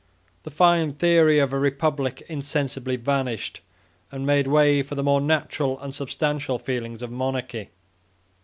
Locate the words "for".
4.81-4.95